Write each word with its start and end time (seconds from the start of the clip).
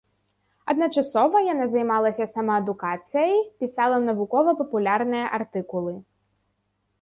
Адначасова 0.71 1.37
яна 1.53 1.65
займалася 1.73 2.25
самаадукацыяй, 2.37 3.33
пісала 3.61 3.97
навукова-папулярныя 4.07 5.25
артыкулы. 5.41 5.93